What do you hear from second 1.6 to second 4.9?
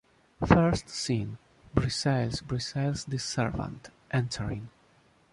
BRIZAILLES, BRIZAILLES THE SERVANT, entering.